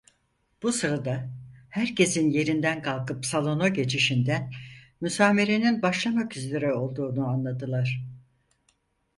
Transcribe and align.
Bu 0.63 0.71
sırada, 0.71 1.29
herkesin 1.69 2.29
yerinden 2.29 2.81
kalkıp 2.81 3.25
salona 3.25 3.67
geçişinden 3.67 4.51
müsamerenin 5.01 5.81
başlamak 5.81 6.37
üzere 6.37 6.73
olduğunu 6.73 7.27
anladılar. 7.27 8.03